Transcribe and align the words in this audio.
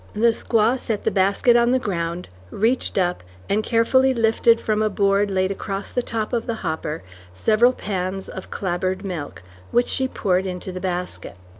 The 0.15 0.29
squaw 0.33 0.79
set 0.79 1.03
the 1.03 1.11
basket 1.11 1.55
on 1.55 1.69
the 1.69 1.77
ground, 1.77 2.27
reached 2.49 2.97
up, 2.97 3.21
and 3.47 3.61
carefully 3.63 4.15
lifted 4.15 4.59
from 4.59 4.81
a 4.81 4.89
board 4.89 5.29
laid 5.29 5.51
across 5.51 5.89
the 5.89 6.01
top 6.01 6.33
of 6.33 6.47
the 6.47 6.55
hopper, 6.65 7.03
several 7.35 7.71
pans 7.71 8.27
of 8.27 8.49
clabbered 8.49 9.05
milk, 9.05 9.43
which 9.69 9.85
she 9.87 10.07
poured 10.07 10.47
into 10.47 10.71
the 10.71 10.81
basket. 10.81 11.35